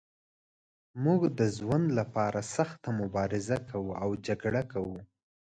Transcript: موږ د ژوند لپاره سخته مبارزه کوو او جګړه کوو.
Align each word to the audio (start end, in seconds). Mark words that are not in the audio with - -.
موږ 1.03 1.21
د 1.39 1.41
ژوند 1.57 1.87
لپاره 1.99 2.39
سخته 2.55 2.89
مبارزه 3.01 3.57
کوو 3.69 3.91
او 4.03 4.09
جګړه 4.27 4.61
کوو. 4.71 4.97